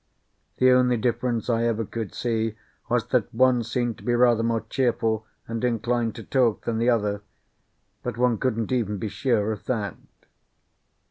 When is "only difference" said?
0.71-1.47